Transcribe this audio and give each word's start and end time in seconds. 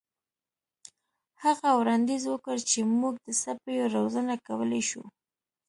هغه 1.43 1.69
وړاندیز 1.79 2.23
وکړ 2.27 2.57
چې 2.69 2.79
موږ 2.99 3.13
د 3.25 3.29
سپیو 3.43 3.85
روزنه 3.95 4.33
کولی 4.47 4.81
شو 4.89 5.03